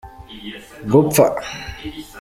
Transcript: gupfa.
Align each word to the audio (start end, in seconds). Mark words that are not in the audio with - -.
gupfa. 0.91 1.25